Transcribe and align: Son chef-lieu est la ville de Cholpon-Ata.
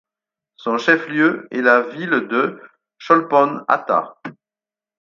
Son 0.55 0.79
chef-lieu 0.79 1.47
est 1.51 1.61
la 1.61 1.81
ville 1.81 2.25
de 2.27 2.59
Cholpon-Ata. 3.05 4.17